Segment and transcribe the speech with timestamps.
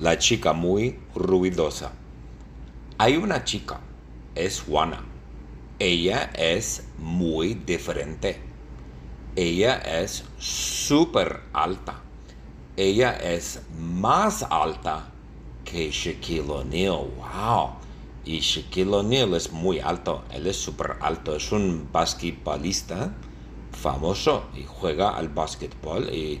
[0.00, 1.92] La chica muy ruidosa.
[2.96, 3.80] Hay una chica,
[4.34, 5.04] es Juana.
[5.78, 8.40] Ella es muy diferente.
[9.36, 12.00] Ella es súper alta.
[12.78, 15.10] Ella es más alta
[15.66, 17.10] que Shaquille O'Neal.
[17.18, 17.72] ¡Wow!
[18.24, 20.24] Y Shaquille O'Neal es muy alto.
[20.30, 21.36] Él es súper alto.
[21.36, 23.12] Es un basquetbolista
[23.72, 26.40] famoso y juega al basquetbol y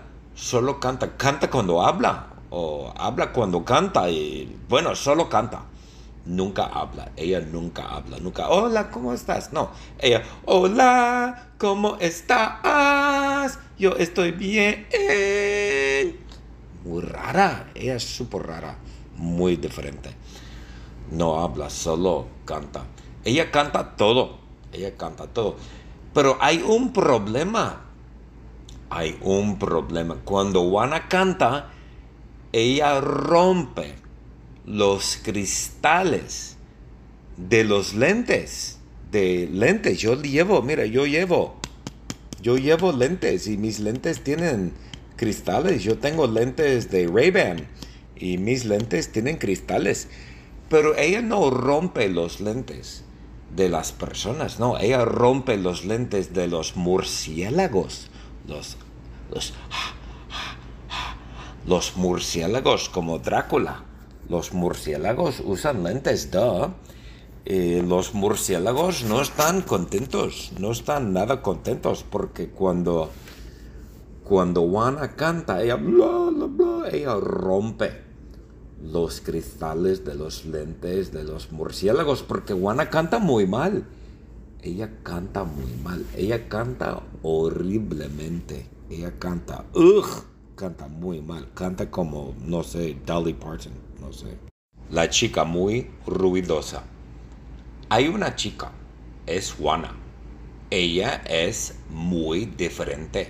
[0.41, 5.65] solo canta, canta cuando habla o habla cuando canta y bueno, solo canta.
[6.25, 9.53] Nunca habla, ella nunca habla, nunca, hola, ¿cómo estás?
[9.53, 13.59] No, ella, hola, ¿cómo estás?
[13.77, 14.87] Yo estoy bien.
[16.83, 18.77] Muy rara, ella es súper rara,
[19.17, 20.15] muy diferente.
[21.11, 22.83] No habla, solo canta.
[23.23, 24.39] Ella canta todo,
[24.71, 25.55] ella canta todo.
[26.13, 27.90] Pero hay un problema
[28.91, 30.17] hay un problema.
[30.25, 31.71] Cuando Juana canta,
[32.51, 33.95] ella rompe
[34.65, 36.57] los cristales
[37.37, 38.79] de los lentes.
[39.09, 39.97] De lentes.
[39.97, 41.55] Yo llevo, mira, yo llevo.
[42.43, 44.73] Yo llevo lentes y mis lentes tienen
[45.15, 45.83] cristales.
[45.83, 47.67] Yo tengo lentes de Ray-Ban
[48.17, 50.09] y mis lentes tienen cristales.
[50.67, 53.05] Pero ella no rompe los lentes
[53.55, 54.77] de las personas, no.
[54.77, 58.10] Ella rompe los lentes de los murciélagos
[58.51, 58.77] los,
[61.65, 63.85] los, murciélagos como Drácula.
[64.29, 66.73] Los murciélagos usan lentes, ¿no?
[67.45, 73.09] los murciélagos no están contentos, no están nada contentos porque cuando,
[74.23, 75.79] cuando Juana canta, ella,
[76.91, 78.03] ella rompe
[78.81, 83.85] los cristales de los lentes de los murciélagos porque Juana canta muy mal
[84.63, 86.05] ella canta muy mal.
[86.15, 88.67] Ella canta horriblemente.
[88.89, 91.51] Ella canta, ugh, canta muy mal.
[91.53, 94.37] Canta como, no sé, Dolly Parton, no sé.
[94.89, 96.83] La chica muy ruidosa.
[97.89, 98.71] Hay una chica,
[99.25, 99.95] es Juana.
[100.69, 103.29] Ella es muy diferente.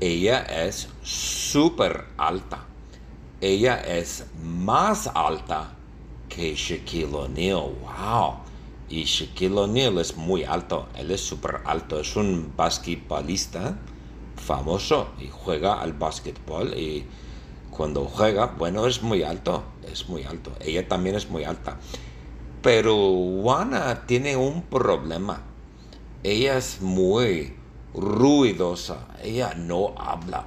[0.00, 2.66] Ella es súper alta.
[3.40, 5.76] Ella es más alta
[6.28, 7.74] que Shaquille O'Neal.
[7.80, 8.43] ¡Wow!
[8.88, 13.78] Y Shaquille O'Neal es muy alto, él es súper alto, es un basquetbolista
[14.36, 17.06] famoso y juega al basquetbol y
[17.70, 20.52] cuando juega, bueno, es muy alto, es muy alto.
[20.60, 21.78] Ella también es muy alta.
[22.62, 22.94] Pero
[23.42, 25.42] Juana tiene un problema.
[26.22, 27.54] Ella es muy
[27.92, 30.46] ruidosa, ella no habla.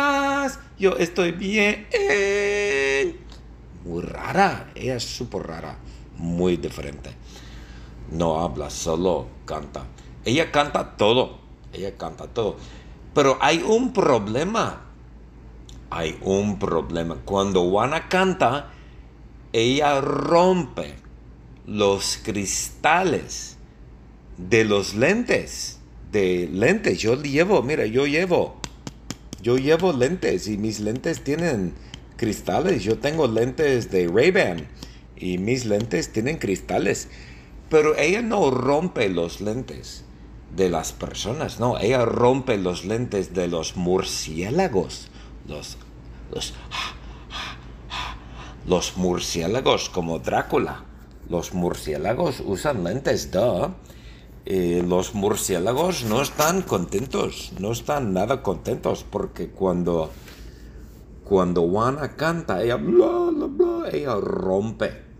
[0.77, 1.87] Yo estoy bien.
[3.85, 5.77] Muy rara, ella es súper rara,
[6.17, 7.15] muy diferente
[8.11, 9.85] no habla, solo canta.
[10.25, 11.39] Ella canta todo,
[11.73, 12.57] ella canta todo.
[13.15, 14.81] Pero hay un problema,
[15.89, 17.17] hay un problema.
[17.25, 18.69] Cuando Juana canta,
[19.53, 20.95] ella rompe
[21.65, 23.57] los cristales
[24.37, 25.79] de los lentes,
[26.11, 26.99] de lentes.
[26.99, 28.57] Yo llevo, mira, yo llevo,
[29.41, 31.73] yo llevo lentes y mis lentes tienen
[32.17, 32.83] cristales.
[32.83, 34.67] Yo tengo lentes de Ray-Ban
[35.15, 37.09] y mis lentes tienen cristales.
[37.69, 40.03] Pero ella no rompe los lentes
[40.55, 45.07] de las personas, no, ella rompe los lentes de los murciélagos.
[45.47, 45.77] Los,
[46.31, 46.53] los,
[48.67, 50.83] los murciélagos como Drácula.
[51.29, 53.31] Los murciélagos usan lentes,
[54.45, 54.87] ¿no?
[54.87, 60.09] los murciélagos no están contentos, no están nada contentos porque cuando,
[61.23, 62.79] cuando Juana canta, ella,
[63.91, 65.11] ella rompe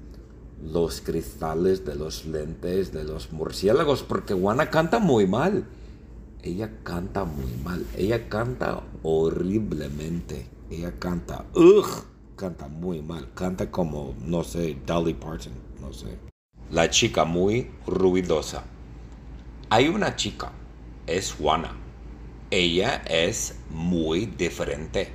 [0.63, 5.65] los cristales de los lentes de los murciélagos, porque Juana canta muy mal.
[6.43, 13.29] Ella canta muy mal, ella canta horriblemente, ella canta, ugh, canta muy mal.
[13.35, 16.17] Canta como, no sé, Dolly Parton, no sé.
[16.71, 18.63] La chica muy ruidosa.
[19.73, 20.51] Hay una chica,
[21.07, 21.71] es Juana.
[22.49, 25.13] Ella es muy diferente.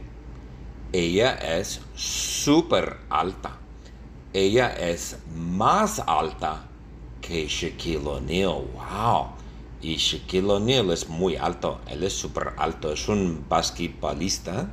[0.95, 3.59] Ella es súper alta.
[4.33, 6.69] Ella es más alta
[7.21, 8.65] que Shaquille O'Neal.
[8.73, 9.27] ¡Wow!
[9.83, 11.83] Y Shaquille O'Neal es muy alto.
[11.91, 12.91] Él es súper alto.
[12.91, 14.71] Es un basquetbolista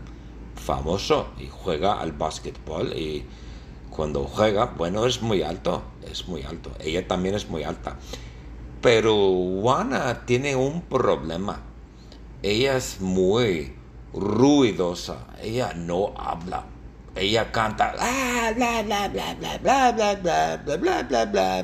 [0.56, 3.26] famoso y juega al basquetbol y
[3.90, 6.72] cuando juega, bueno, es muy alto, es muy alto.
[6.80, 7.98] Ella también es muy alta.
[8.84, 9.16] Pero
[9.62, 11.62] Juana tiene un problema.
[12.42, 13.74] Ella es muy
[14.14, 15.20] ruidosa.
[15.42, 16.66] Ella no habla.
[17.16, 21.64] Ella canta bla bla bla bla bla bla bla bla bla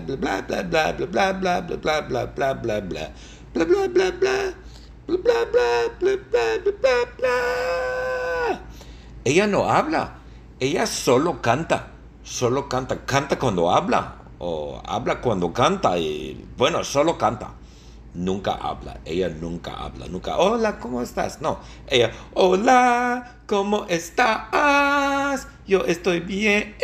[9.25, 10.13] ella no habla,
[10.60, 11.88] ella solo canta,
[12.24, 17.53] solo canta, canta cuando habla o habla cuando canta y bueno, solo canta.
[18.15, 21.41] Nunca habla, ella nunca habla, nunca, hola, ¿cómo estás?
[21.41, 25.47] No, ella, hola, ¿cómo estás?
[25.68, 26.75] Yo estoy bien.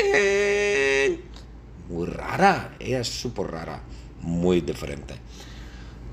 [1.89, 3.81] Muy rara, ella es súper rara,
[4.21, 5.19] muy diferente.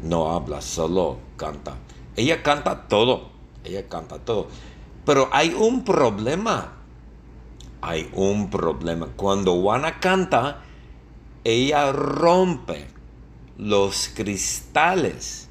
[0.02, 1.74] No habla, solo canta.
[2.16, 3.28] Ella canta todo,
[3.64, 4.48] ella canta todo.
[5.04, 6.72] Pero hay un problema.
[7.82, 9.08] Hay un problema.
[9.16, 10.62] Cuando Juana canta,
[11.44, 12.86] ella rompe
[13.58, 15.48] los cristales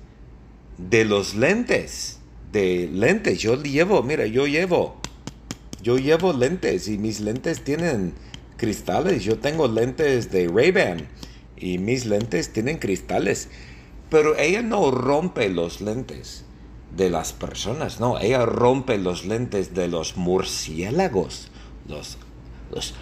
[0.78, 2.20] de los lentes.
[2.52, 3.40] De lentes.
[3.40, 4.98] Yo llevo, mira, yo llevo.
[5.82, 8.14] Yo llevo lentes y mis lentes tienen
[8.58, 9.24] cristales.
[9.24, 11.08] Yo tengo lentes de Ray-Ban
[11.58, 13.50] y mis lentes tienen cristales.
[14.10, 16.44] Pero ella no rompe los lentes
[16.96, 21.48] de las personas, no, ella rompe los lentes de los murciélagos,
[21.88, 22.18] los,
[22.72, 22.94] los,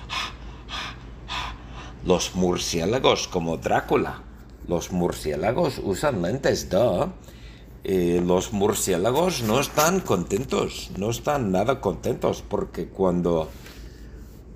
[2.09, 4.23] los murciélagos como Drácula.
[4.67, 7.13] Los murciélagos usan lentes, ¿no?
[7.83, 13.47] los murciélagos no están contentos, no están nada contentos porque cuando,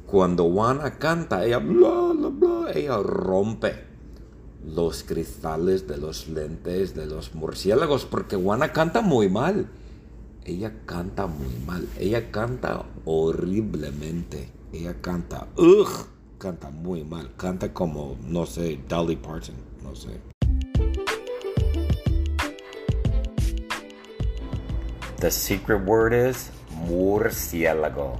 [0.07, 3.85] cuando Juana canta, ella, bla, bla, bla, ella rompe
[4.65, 9.69] los cristales de los lentes de los murciélagos, porque Juana canta muy mal.
[10.43, 11.87] Ella canta muy mal.
[11.99, 14.51] Ella canta horriblemente.
[14.73, 16.07] Ella canta, ugh,
[16.43, 17.31] canta muy mal.
[17.37, 20.19] Canta como, no sé, Dolly Parton, no sé.
[25.21, 26.51] The secret word is
[26.85, 28.19] murciélago.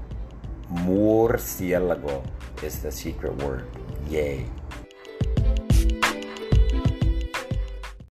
[0.70, 2.24] Murciélago
[2.64, 3.66] is the secret word.
[4.10, 4.46] Yay.